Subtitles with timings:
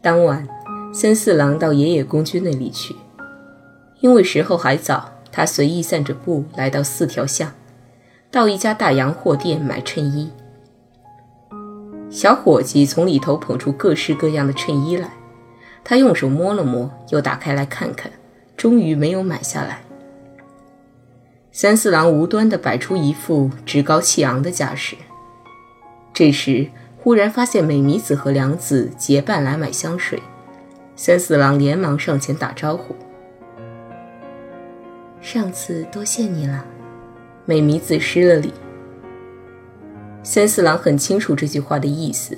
[0.00, 0.46] 当晚，
[0.92, 2.94] 三四郎到野野公居那里去，
[3.98, 7.52] 因为时候还早，他随意散着步来到四条巷，
[8.30, 10.30] 到一家大洋货店买衬衣。
[12.08, 15.10] 小伙计从里头捧出各式各样的衬衣来，
[15.82, 18.12] 他用手摸了摸，又打开来看看，
[18.56, 19.80] 终于没有买下来。
[21.50, 24.94] 三四郎无端地摆出一副趾高气昂的架势，
[26.14, 26.68] 这时。
[27.00, 30.20] 忽然发现美弥子和良子结伴来买香水，
[30.96, 32.94] 三四郎连忙上前打招呼
[35.22, 36.64] ：“上次多谢你了。”
[37.46, 38.52] 美弥子失了礼。
[40.22, 42.36] 三四郎很清楚这句话的意思。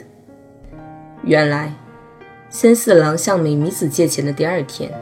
[1.25, 1.75] 原来，
[2.49, 4.93] 三四郎向美弥子借钱的第二天，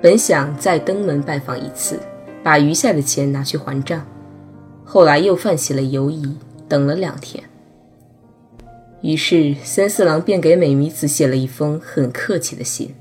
[0.00, 2.00] 本想再登门拜访一次，
[2.42, 4.06] 把余下的钱拿去还账，
[4.84, 6.34] 后来又泛起了犹疑，
[6.68, 7.44] 等了两天。
[9.00, 12.94] 于是三四郎便给美弥子写了一封很客气的信。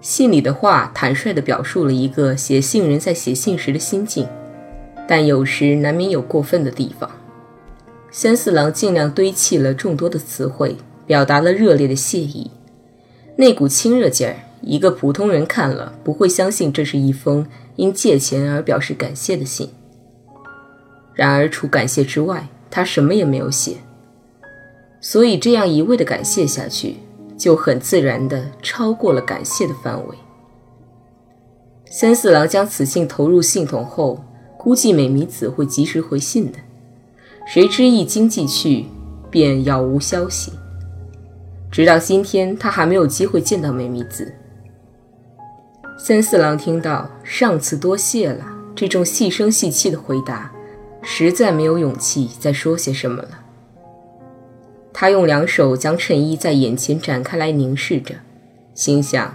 [0.00, 4.26] 信里的话坦率地表述了一个写信人在写信时的心境，
[5.06, 7.08] 但有时难免有过分的地方。
[8.10, 12.50] 三四郎尽量堆砌了众多的词汇，表达了热烈的谢意。
[13.36, 17.46] 那股亲热劲儿，一个普通人看了不会相信这是一封
[17.76, 19.70] 因借钱而表示感谢的信。
[21.14, 23.76] 然而除感谢之外，他什么也没有写。
[25.02, 26.96] 所以这样一味的感谢下去，
[27.36, 30.16] 就很自然地超过了感谢的范围。
[31.90, 34.24] 三四郎将此信投入信筒后，
[34.56, 36.58] 估计美弥子会及时回信的。
[37.46, 38.86] 谁知一经寄去，
[39.28, 40.52] 便杳无消息。
[41.70, 44.32] 直到今天，他还没有机会见到美弥子。
[45.98, 48.46] 三四郎听到“上次多谢了”
[48.76, 50.52] 这种细声细气的回答，
[51.02, 53.41] 实在没有勇气再说些什么了。
[54.92, 58.14] 他用两手将衬衣在眼前展开来凝视着，
[58.74, 59.34] 心想：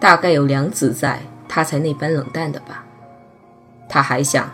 [0.00, 2.84] 大概有良子在，他才那般冷淡的吧。
[3.88, 4.52] 他还想，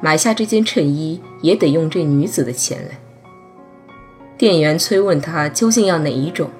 [0.00, 2.98] 买下这件衬衣也得用这女子的钱来。
[4.38, 6.50] 店员催问他究竟要哪一种。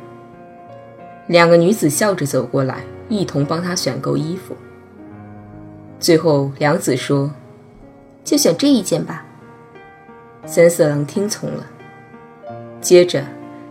[1.27, 4.56] 两个女子笑着走过来，一同帮他选购衣服。
[5.98, 7.33] 最后，良子说
[8.22, 9.25] ：“就选这一件吧。”
[10.44, 11.66] 三色郎听从了。
[12.81, 13.25] 接着，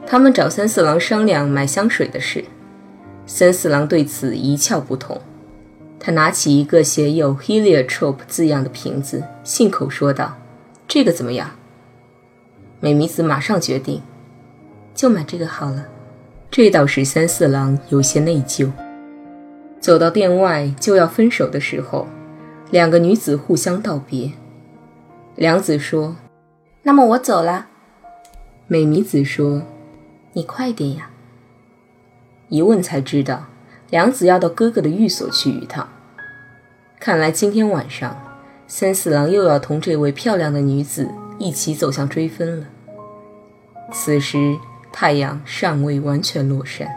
[0.06, 2.44] 他们找三四郎商量买香水的事。
[3.26, 5.20] 三四郎对此一窍不通。
[6.00, 10.38] 他拿起一个写有 “heliotrope” 字样的瓶子，信口说道
[10.88, 11.52] ：“这个怎么样？”
[12.80, 14.02] 美弥子马上决定，
[14.94, 15.88] 就买这个好了。
[16.52, 18.70] 这倒使三四郎有些内疚。
[19.80, 22.08] 走到店外就要分手的时候，
[22.70, 24.32] 两个女子互相道别。
[25.36, 26.16] 良子说
[26.84, 27.70] ：“那么我走了。”
[28.68, 29.62] 美弥子说
[30.34, 31.12] ：“你快点呀！”
[32.50, 33.46] 一问才知道，
[33.92, 35.88] 良子要到哥哥的寓所去一趟。
[37.00, 38.18] 看来今天晚上，
[38.66, 42.66] 三四郎又要同这位漂亮的女子一起走向追分了。
[43.94, 44.58] 此时
[44.92, 46.88] 太阳尚未完全落山。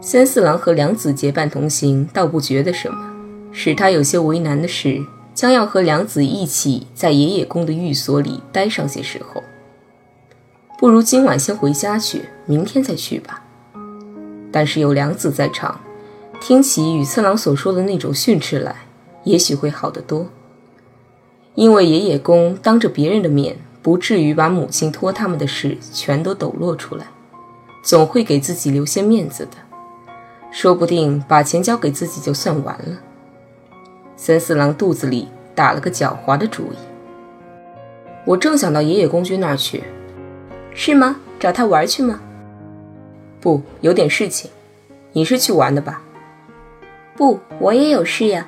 [0.00, 3.10] 三四郎和良子结伴同行，倒不觉得什么。
[3.52, 5.04] 使他有些为难的是。
[5.34, 9.42] 将要和良子一起在爷爷公的寓所里待上些时候，
[10.78, 13.44] 不如今晚先回家去，明天再去吧。
[14.50, 15.80] 但是有良子在场，
[16.40, 18.76] 听起羽次郎所说的那种训斥来，
[19.24, 20.28] 也许会好得多。
[21.54, 27.06] 因为爷爷公当着别人的面，不至于把母亲托他们的事全都抖落出来，
[27.82, 29.52] 总会给自己留些面子的。
[30.50, 32.98] 说不定把钱交给自己就算完了。
[34.24, 36.76] 三四郎肚子里打了个狡猾的主意。
[38.24, 39.82] 我正想到爷爷公君那儿去，
[40.72, 41.16] 是吗？
[41.40, 42.20] 找他玩去吗？
[43.40, 44.48] 不，有点事情。
[45.12, 46.02] 你是去玩的吧？
[47.16, 48.46] 不，我也有事呀。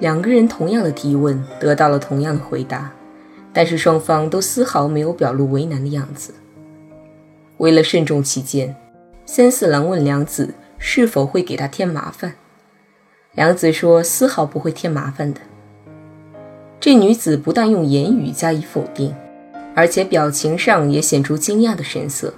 [0.00, 2.92] 两个人同样的提问，得到了同样的回答，
[3.54, 6.34] 但是双方都丝毫没有表露为难的样子。
[7.56, 8.76] 为了慎重起见，
[9.24, 12.34] 三四郎问良子是否会给他添麻烦。
[13.32, 15.40] 良子说：“丝毫不会添麻烦的。”
[16.80, 19.14] 这女子不但用言语加以否定，
[19.74, 22.34] 而且表情上也显出惊讶的神色，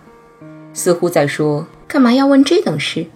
[0.75, 3.07] 似乎在说：“干嘛要问这等事？”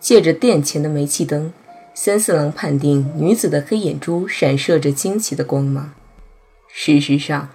[0.00, 1.52] 借着殿前的煤气灯，
[1.94, 5.92] 三四郎判定女子的黑眼珠闪射着惊奇的光芒。
[6.68, 7.48] 事实上，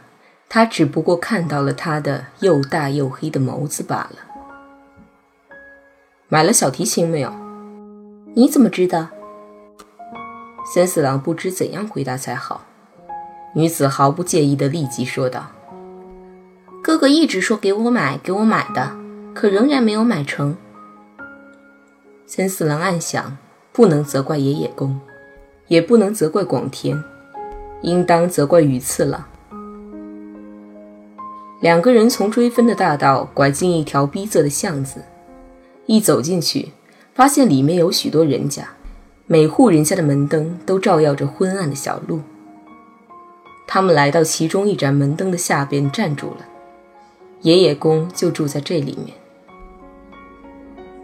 [0.47, 4.17] 他只不过看到了她的又大又黑的眸子罢了。
[6.27, 7.42] 买了小提琴没有？
[8.35, 9.09] 你怎么知道？
[10.73, 12.65] 三四郎不知怎样回答才好。
[13.53, 15.51] 女子毫不介意的立即说道
[16.81, 18.95] ：“哥哥一直说给我买，给我买的，
[19.35, 20.57] 可仍然没有买成。”
[22.25, 23.37] 三四郎暗想，
[23.71, 24.99] 不能责怪野野公，
[25.67, 27.03] 也不能责怪广田，
[27.83, 29.23] 应当责怪宇次郎。
[31.61, 35.03] 两个人从追分的大道拐进一条逼仄的巷子，
[35.85, 36.71] 一走进去，
[37.13, 38.69] 发现里面有许多人家，
[39.27, 42.21] 每户人家的门灯都照耀着昏暗的小路。
[43.67, 46.45] 他们来到其中一盏门灯的下边站住了，
[47.41, 49.15] 野野公就住在这里面。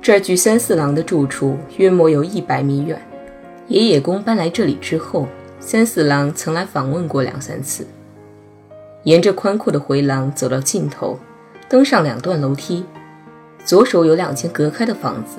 [0.02, 3.00] 这距三四郎的住处约莫有一百米远。
[3.68, 5.28] 野野公搬来这里之后，
[5.60, 7.86] 三四郎曾来访问过两三次。
[9.04, 11.20] 沿着宽阔的回廊走到尽头，
[11.70, 12.84] 登上两段楼梯，
[13.64, 15.38] 左手有两间隔开的房子，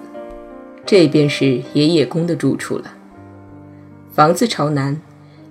[0.84, 2.94] 这便是野野公的住处了。
[4.12, 5.00] 房子朝南。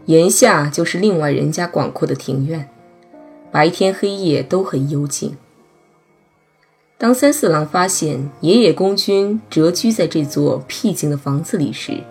[0.05, 2.67] 檐下就是另外人家广阔的庭院，
[3.51, 5.37] 白天黑夜都很幽静。
[6.97, 12.01] 当三四郎发现野野公君谪居在这座僻静的房子里时，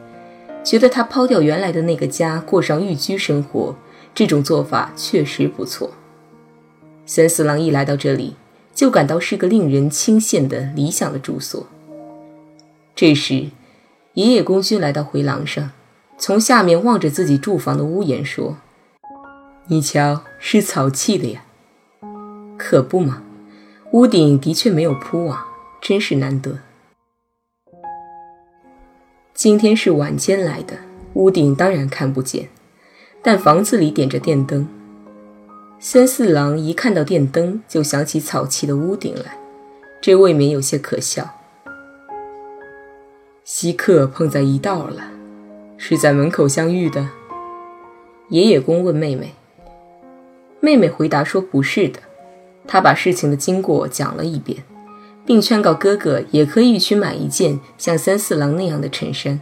[0.63, 3.75] 觉得他抛掉原来的那个家，过上寓居生活，
[4.15, 5.91] 这种做法确实不错。
[7.05, 8.37] 三四郎一来到这里，
[8.73, 11.67] 就感到是个令人倾羡的理想的住所。
[13.01, 13.51] 这时，
[14.15, 15.71] 野野公君来到回廊上。
[16.19, 18.57] 从下面望着自己住房的屋檐说
[19.71, 21.45] ：“你瞧，是草砌的呀，
[22.59, 23.23] 可不嘛？
[23.93, 25.47] 屋顶的确没有铺啊，
[25.81, 26.59] 真是难得。
[29.33, 30.79] 今天是晚间来的，
[31.13, 32.49] 屋顶当然看不见，
[33.23, 34.67] 但房子里点着电灯。
[35.79, 39.39] 三四郎一看到电灯，就想起草砌的屋顶来，
[40.01, 41.37] 这未免有些可笑。
[43.51, 45.05] 稀客碰在一道了。”
[45.79, 47.09] 是在门口相遇的，
[48.29, 49.33] 爷爷公问妹妹。
[50.61, 51.99] 妹妹回答说：“不是的。”
[52.69, 54.63] 他把事情的经过讲了一遍，
[55.25, 59.41] 并劝告哥哥也可以去买一件像三四郎那样的衬衫。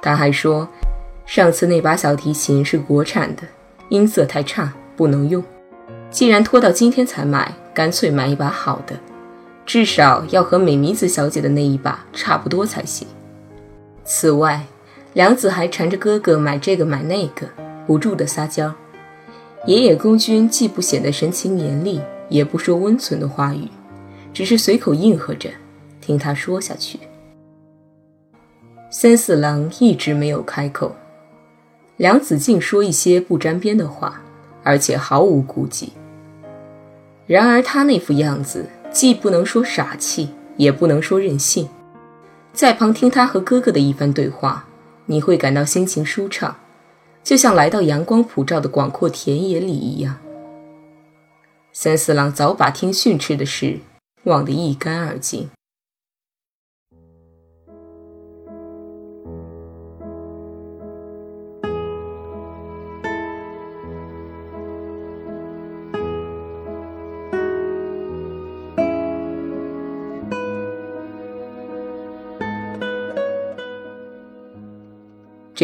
[0.00, 0.66] 他还说，
[1.26, 3.42] 上次那把小提琴是国产的，
[3.90, 5.44] 音色太差，不能用。
[6.10, 8.98] 既然拖到今天才买，干脆买一把好的，
[9.66, 13.08] 至少要和美弥子小姐的那一把差不多才行。
[14.04, 14.66] 此外，
[15.14, 17.48] 梁子还缠着哥哥买这个买那个，
[17.86, 18.74] 不住的撒娇。
[19.66, 23.68] 爷爷公君既不显得神情严厉，也不说温存的话语，
[24.32, 25.48] 只是随口应和着，
[26.00, 26.98] 听他说下去。
[28.90, 30.94] 三四郎一直没有开口，
[31.96, 34.20] 梁子竟说一些不沾边的话，
[34.62, 35.94] 而且毫无顾忌。
[37.26, 41.68] 然而他那副样子，既不能说傻气，也不能说任性。
[42.54, 44.64] 在旁听他和哥哥的一番对话。
[45.06, 46.56] 你会感到心情舒畅，
[47.22, 50.16] 就像来到阳光普照的广阔田野里一样。
[51.74, 53.80] 三四郎早把听训斥的事
[54.22, 55.50] 忘得一干二净。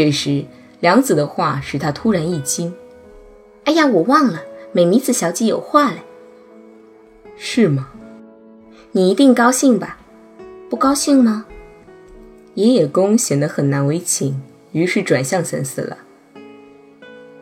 [0.03, 0.47] 这时，
[0.81, 2.73] 良子的话使他突然一惊。
[3.65, 4.41] “哎呀，我忘了，
[4.73, 5.99] 美弥子小姐有话嘞。
[7.37, 7.91] ”“是吗？
[8.93, 9.99] 你一定高兴吧？
[10.71, 11.45] 不高兴吗？”
[12.57, 14.41] 爷爷公显得很难为情，
[14.73, 15.99] 于是转向三四郎：“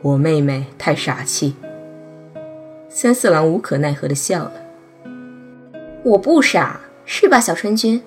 [0.02, 1.54] 我妹妹太傻气。”
[2.90, 4.52] 三四郎无可奈何的笑了
[6.02, 8.02] ：“我不傻，是吧，小春君？”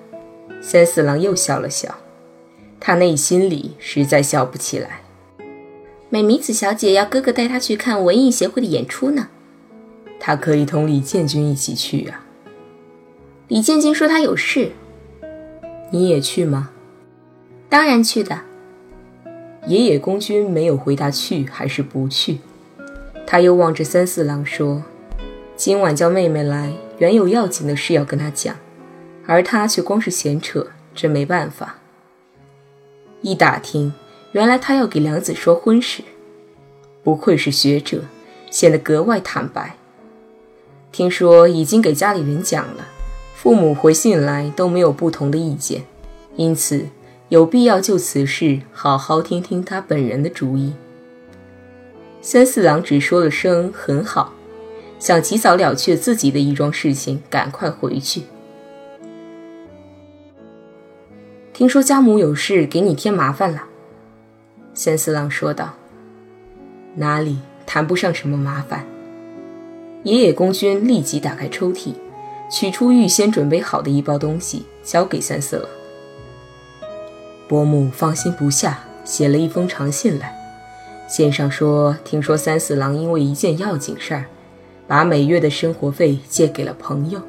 [0.60, 1.96] 三四郎又笑了笑。
[2.84, 5.02] 他内心里实在笑不起来。
[6.10, 9.28] 美弥子小姐要哥哥带她去看文艺协会的演出呢。
[10.18, 12.26] 她可以同李建军一起去啊。
[13.46, 14.72] 李建军说他有事。
[15.92, 16.70] 你也去吗？
[17.68, 18.40] 当然去的。
[19.68, 22.38] 野野公君没有回答去还是不去。
[23.24, 24.82] 他又望着三四郎说
[25.54, 28.56] ：“今晚叫妹妹来，原有要紧的事要跟她讲，
[29.24, 31.76] 而他却光是闲扯，这没办法。”
[33.22, 33.92] 一打听，
[34.32, 36.02] 原来他要给良子说婚事。
[37.04, 38.02] 不愧是学者，
[38.50, 39.76] 显得格外坦白。
[40.90, 42.88] 听说已经给家里人讲了，
[43.34, 45.84] 父母回信来都没有不同的意见，
[46.36, 46.86] 因此
[47.28, 50.74] 有必要就此事好好听听他本人的主意。
[52.20, 54.34] 三四郎只说了声“很好”，
[55.00, 58.22] 想及早了却自己的一桩事情，赶快回去。
[61.62, 63.62] 听说家母有事，给你添麻烦了。
[64.74, 65.74] 三四郎说道
[66.96, 68.84] ：“哪里谈不上什么麻烦。”
[70.02, 71.94] 爷爷公君立即打开抽屉，
[72.50, 75.68] 取出预先准备好的一包东西，交给三四郎。
[77.46, 80.34] 伯母放心不下，写了一封长信来，
[81.06, 84.24] 信上说：“听说三四郎因为一件要紧事儿，
[84.88, 87.22] 把每月的生活费借给了朋友。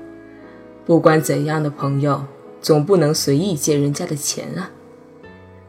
[0.88, 2.25] 不管怎样的朋友，
[2.63, 4.72] 总不能随意借人家的钱啊。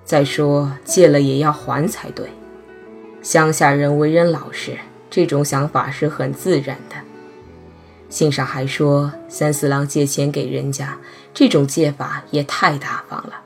[0.03, 2.31] 再说借了也要还才对。
[3.21, 4.79] 乡下人为人老实。”
[5.11, 6.97] 这种想法是很自然的。
[8.09, 10.99] 信上还说，三四郎借钱给人家，
[11.33, 13.43] 这种借法也太大方了。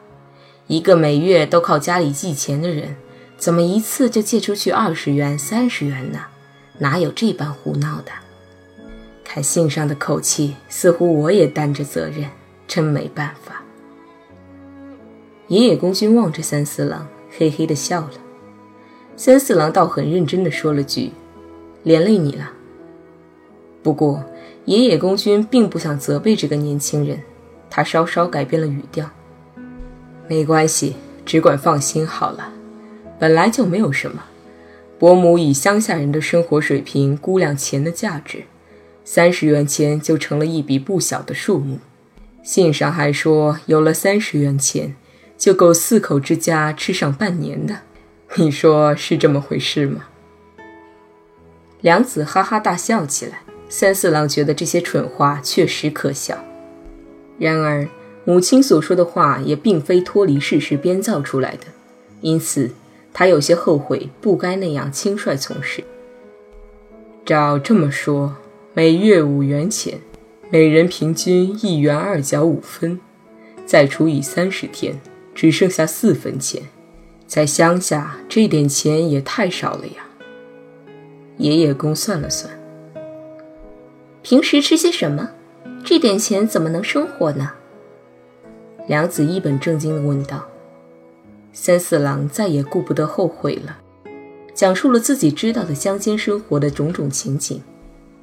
[0.67, 2.97] 一个每月都靠家里寄钱的人，
[3.37, 6.21] 怎么一次就借出去二十元、三十元呢？
[6.79, 8.13] 哪有这般胡闹的？
[9.23, 12.31] 看信上的口气，似乎我也担着责任，
[12.69, 13.63] 真没办法。
[15.49, 18.13] 爷爷公君望着三四郎，嘿嘿地笑了。
[19.17, 21.11] 三四郎倒很认真地说了句。
[21.85, 22.51] 连累你了。
[23.83, 24.23] 不过，
[24.67, 27.23] 爷爷公君并不想责备这个年轻人，
[27.71, 29.09] 他稍稍改变了语调
[30.29, 32.53] ：“没关系，只管放心好了。
[33.19, 34.25] 本来就没有什么。
[34.99, 38.43] 伯母以乡下人的生活水平估量钱的价值，
[39.05, 41.79] 三十元钱就成了一笔不小的数目。
[42.49, 44.97] 信上还说，有了三十元钱，
[45.37, 47.81] 就够四口之家吃上半年的。
[48.37, 50.07] 你说是这么回事吗？”
[51.83, 56.43] 梁子哈哈大笑起来，三四郎觉得这些蠢话确实可笑。
[57.39, 57.87] 然而，
[58.25, 61.67] 母亲所说的话也并非脱离事实编造出来的，
[62.23, 62.71] 因此
[63.13, 65.85] 他有些后悔不该那样轻率从事。
[67.27, 68.37] 照这么说，
[68.73, 70.01] 每月五元钱，
[70.51, 72.99] 每人平均一元二角五分，
[73.67, 74.99] 再除以三十天，
[75.35, 76.63] 只剩下四分钱。
[77.27, 80.07] 在乡下，这点钱也太少了呀。
[81.37, 82.59] 爷爷公算了算，
[84.23, 85.33] 平时吃些什么？
[85.85, 87.53] 这点钱怎么能生活呢？
[88.87, 90.47] 梁子一本正经地问道。
[91.53, 93.77] 三四郎再也顾不得后悔了，
[94.55, 97.63] 讲述了自己知道的乡间生活的种种情景，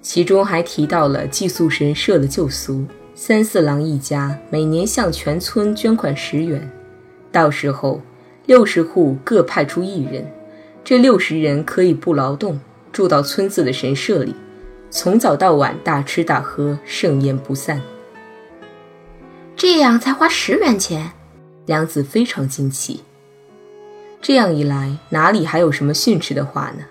[0.05, 2.85] 其中还提到了寄宿神社的旧俗。
[3.15, 6.71] 三四郎一家每年向全村捐款十元，
[7.31, 7.99] 到时候
[8.45, 10.31] 六十户各派出一人，
[10.83, 12.59] 这六十人可以不劳动。
[12.91, 14.35] 住到村子的神社里，
[14.91, 17.81] 从早到晚大吃大喝，盛宴不散。
[19.55, 21.13] 这样才花十元钱，
[21.65, 23.01] 梁子非常惊奇。
[24.21, 26.85] 这样一来，哪里还有什么训斥的话呢？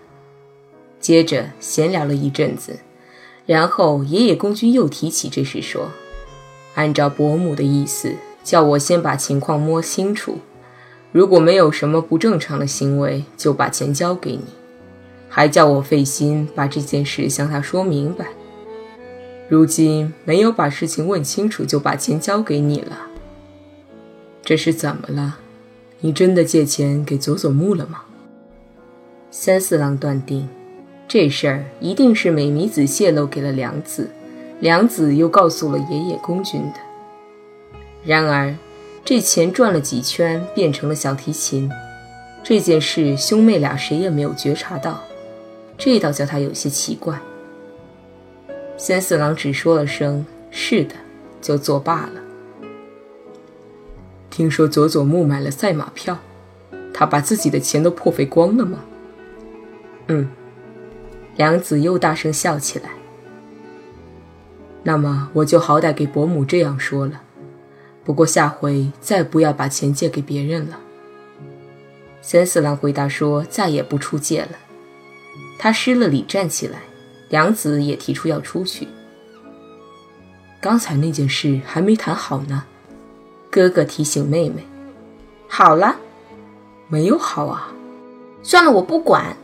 [0.98, 2.76] 接着闲聊了一阵子，
[3.46, 5.88] 然后爷爷公君又提起这事，说
[6.74, 10.38] ：“按照伯母的意思，叫我先把情况摸清楚，
[11.12, 14.44] 如果没有什么不正常的行为，就把钱交给你。”
[15.28, 18.28] 还叫我费心把这件事向他说明白。
[19.48, 23.08] 如今没有把事情问清楚，就把钱交给你了，
[24.44, 25.38] 这是怎么了？
[26.00, 28.04] 你真的借钱给佐佐木了吗？
[29.30, 30.48] 三四郎断定，
[31.06, 34.10] 这事儿一定是美弥子泄露给了良子，
[34.60, 36.80] 良子又告诉了爷爷公君的。
[38.04, 38.54] 然而，
[39.04, 41.70] 这钱转了几圈变成了小提琴，
[42.42, 45.02] 这件事兄妹俩谁也没有觉察到。
[45.76, 47.18] 这倒叫他有些奇怪。
[48.76, 50.94] 三四郎只说了声“是的”，
[51.40, 52.20] 就作罢了。
[54.30, 56.18] 听说佐佐木买了赛马票，
[56.92, 58.80] 他把自己的钱都破费光了吗？
[60.08, 60.28] 嗯。
[61.36, 62.90] 良子又大声笑起来。
[64.82, 67.22] 那么我就好歹给伯母这样说了，
[68.04, 70.78] 不过下回再不要把钱借给别人了。
[72.20, 74.58] 三四郎回答说：“再也不出借了。”
[75.58, 76.80] 他施了礼，站起来。
[77.30, 78.86] 梁子也提出要出去。
[80.60, 82.64] 刚才那件事还没谈好呢，
[83.50, 84.64] 哥哥提醒妹妹。
[85.48, 85.96] 好了，
[86.88, 87.72] 没有好啊。
[88.42, 89.36] 算了，我不管。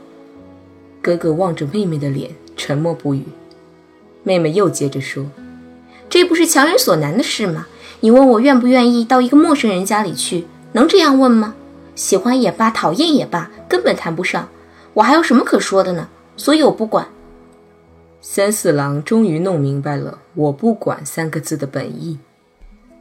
[1.03, 3.25] 哥哥望着妹妹的脸，沉默不语。
[4.23, 5.27] 妹妹又接着说
[6.11, 7.67] ：“这不是强人所难的事吗？
[8.01, 11.55] 你问我愿不愿意到一个陌生人家里去，能这样问吗？
[11.95, 14.49] 喜欢也罢，讨厌也罢，根本谈不上。”
[14.95, 16.09] 我还有什么可说的呢？
[16.37, 17.07] 所以我不管。
[18.21, 22.19] 三四郎终于弄明白了“我不管”三个字的本意。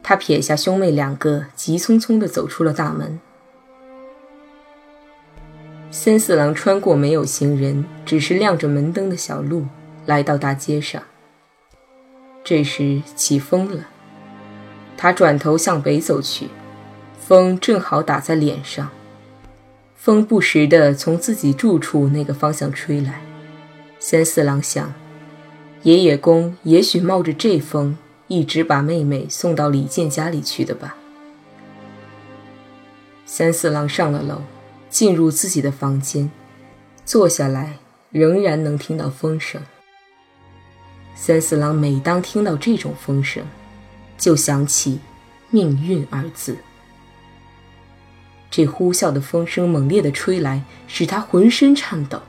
[0.02, 3.20] 他撇下兄妹两个，急匆匆地走出了大门。
[5.92, 9.66] 三四郎穿过没有行人、只是亮着门灯的小路，
[10.06, 11.02] 来到大街上。
[12.44, 13.88] 这时起风了，
[14.96, 16.46] 他转头向北走去，
[17.18, 18.88] 风正好打在脸上。
[19.96, 23.20] 风不时地从自己住处那个方向吹来。
[23.98, 24.94] 三四郎想，
[25.82, 27.96] 爷爷公也许冒着这风。
[28.28, 30.94] 一直把妹妹送到李健家里去的吧。
[33.26, 34.42] 三四郎上了楼，
[34.90, 36.30] 进入自己的房间，
[37.06, 37.78] 坐下来，
[38.10, 39.62] 仍然能听到风声。
[41.14, 43.44] 三四郎每当听到这种风声，
[44.18, 44.98] 就想起
[45.50, 46.56] “命运”二字。
[48.50, 52.20] 这呼啸的风声猛烈地吹来，使他浑身颤抖。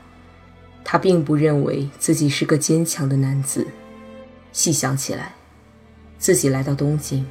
[0.84, 3.66] 他并不认为自己是个坚强的男子。
[4.52, 5.34] 细想起来。
[6.18, 7.26] 自己来到东京，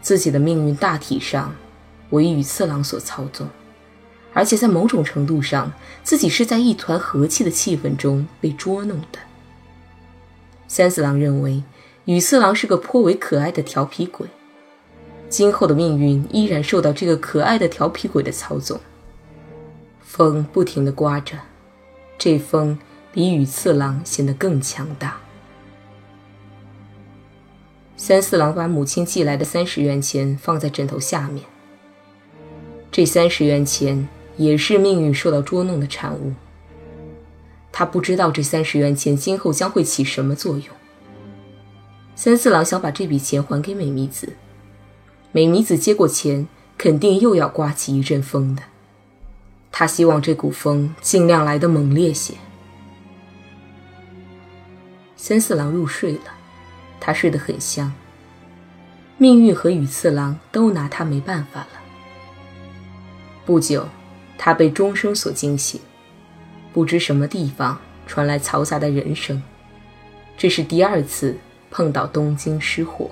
[0.00, 1.54] 自己的命运大体上
[2.08, 3.46] 为羽次郎所操纵，
[4.32, 5.72] 而且在某种程度上，
[6.02, 9.18] 自己是在一团和气的气氛中被捉弄的。
[10.66, 11.62] 三四郎认为
[12.06, 14.26] 羽次郎是个颇为可爱的调皮鬼，
[15.28, 18.80] 今后的命运依然受到这个可爱的调皮鬼的操纵。
[20.00, 21.38] 风不停地刮着，
[22.18, 22.78] 这风
[23.12, 25.18] 比羽次郎显得更强大。
[27.96, 31.44] 三四郎把母亲寄来的三十元钱放在枕头下面。
[32.90, 36.32] 这三十元钱也是命运受到捉弄的产物。
[37.70, 40.66] 他不知道这三十元钱今后将会起什么作用。
[42.14, 44.34] 三四郎想把这笔钱还给美弥子，
[45.32, 46.46] 美弥子接过钱，
[46.76, 48.62] 肯定又要刮起一阵风的。
[49.70, 52.34] 他希望这股风尽量来得猛烈些。
[55.16, 56.34] 三四郎入睡了。
[57.04, 57.92] 他睡得很香。
[59.18, 61.80] 命运和羽次郎都拿他没办法了。
[63.44, 63.88] 不久，
[64.44, 65.80] 他被钟声所惊醒，
[66.72, 67.78] 不知什么地方
[68.08, 69.40] 传来嘈杂的人声。
[70.36, 71.36] 这是第二次
[71.70, 73.08] 碰到东京失火。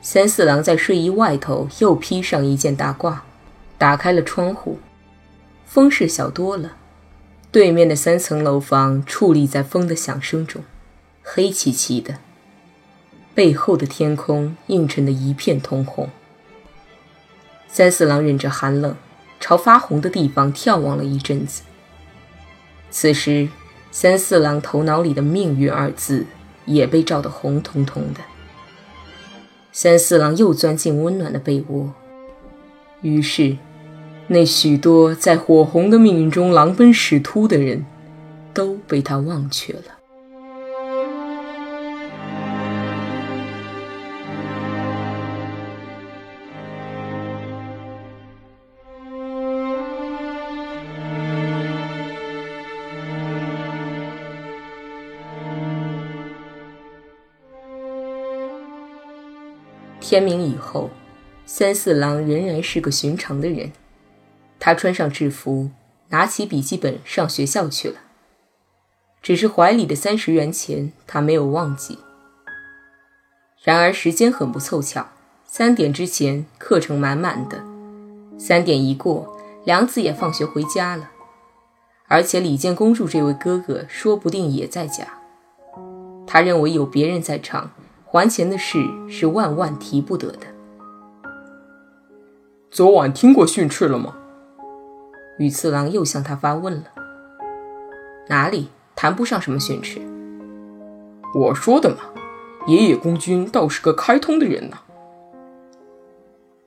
[0.00, 3.18] 三四郎在睡衣外头又披上一件大褂，
[3.78, 4.80] 打开了窗户，
[5.64, 6.72] 风势小多了。
[7.52, 10.64] 对面的三层楼房矗立在风的响声中，
[11.22, 12.16] 黑漆漆的。
[13.32, 16.10] 背后的天空映衬得一片通红。
[17.68, 18.96] 三四郎忍着寒冷，
[19.42, 21.62] 朝发红的地方眺望了一阵子。
[22.92, 23.48] 此时，
[23.90, 26.26] 三四郎头脑里的“命运”二字
[26.64, 28.20] 也被照得红彤彤的。
[29.72, 31.92] 三四郎又钻进温暖的被窝，
[33.00, 33.56] 于是，
[34.28, 37.84] 那许多在火红的命运中狼奔使突的人，
[38.54, 40.01] 都被他忘却了。
[60.12, 60.90] 天明以后，
[61.46, 63.72] 三四郎仍然是个寻常的人。
[64.60, 65.70] 他穿上制服，
[66.10, 67.94] 拿起笔记本上学校去了。
[69.22, 71.98] 只是怀里的三十元钱，他没有忘记。
[73.62, 75.08] 然而时间很不凑巧，
[75.46, 77.64] 三点之前课程满满的，
[78.36, 81.10] 三点一过，梁子也放学回家了，
[82.06, 85.06] 而且李建公主这位哥哥说不定也在家。
[86.26, 87.70] 他认为有别人在场。
[88.12, 90.40] 还钱的事是万万提不得的。
[92.70, 94.14] 昨晚听过训斥了吗？
[95.38, 96.84] 羽次郎又向他发问了。
[98.28, 99.98] 哪里谈不上什么训斥。
[101.34, 101.96] 我说的嘛，
[102.66, 104.80] 爷爷公君倒是个开通的人呐。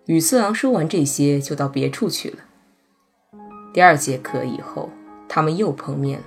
[0.08, 2.38] 羽次郎说完这些，就到别处去了。
[3.72, 4.90] 第二节课以后，
[5.30, 6.26] 他们又碰面了。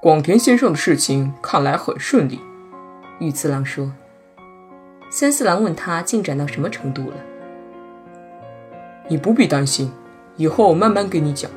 [0.00, 2.40] 广田先生的事情看来很顺利。
[3.18, 3.90] 玉次郎说
[5.08, 7.16] ：“三四郎问他进展到什么程度了？
[9.08, 9.90] 你不必担心，
[10.36, 11.50] 以后慢慢给你讲。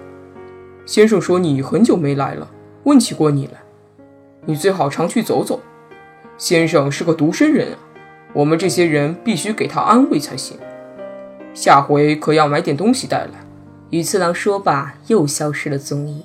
[0.85, 2.49] 先生说你很久没来了，
[2.83, 3.59] 问起过你来，
[4.45, 5.59] 你最好常去走走。
[6.37, 7.79] 先生是个独身人啊，
[8.31, 10.57] 我们这些人必须给他安慰才行。
[11.53, 13.31] 下回可要买点东西带来。”
[13.91, 16.23] 羽次郎说罢，又消失了踪影。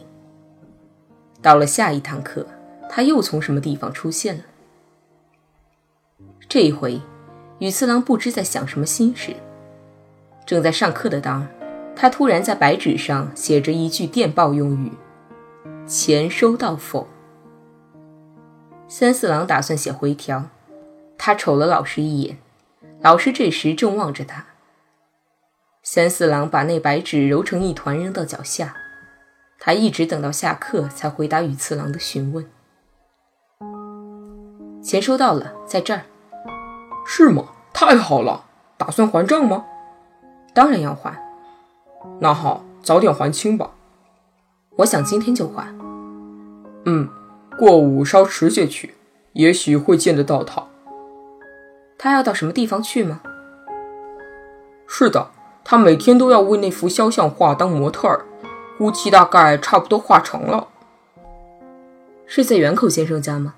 [1.42, 2.46] 到了下一堂课，
[2.88, 4.44] 他又从什么地方出现了？
[6.48, 7.00] 这一回，
[7.58, 9.34] 宇次郎不知在想什么心事。
[10.46, 11.46] 正在上课的当，
[11.96, 14.92] 他突然在白纸上写着一句电报用语
[15.86, 17.08] ：“钱收到否？”
[18.86, 20.44] 三四郎打算写回条，
[21.16, 22.38] 他瞅了老师一眼，
[23.00, 24.44] 老师这时正望着他。
[25.82, 28.76] 三四郎把那白纸揉成一团扔到脚下，
[29.58, 32.46] 他一直等到下课才回答宇次郎的询问。
[34.82, 36.02] 钱收到了，在这儿。
[37.04, 37.44] 是吗？
[37.72, 38.44] 太好了！
[38.76, 39.64] 打算还账吗？
[40.52, 41.20] 当然要还。
[42.20, 43.70] 那好，早点还清吧。
[44.76, 45.66] 我想今天就还。
[46.84, 47.08] 嗯，
[47.58, 48.94] 过午稍迟些去，
[49.32, 50.64] 也许会见得到他。
[51.98, 53.20] 他要到什么地方去吗？
[54.86, 55.30] 是的，
[55.64, 58.24] 他每天都要为那幅肖像画当模特儿，
[58.76, 60.68] 估计大概差不多画成了。
[62.26, 63.54] 是在远口先生家吗？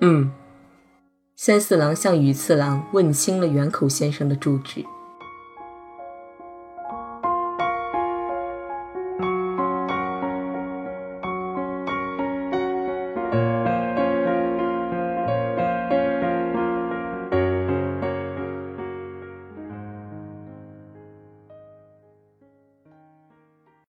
[0.00, 0.32] 嗯。
[1.38, 4.82] 三四郎向羽次郎问清了远口先生的住址。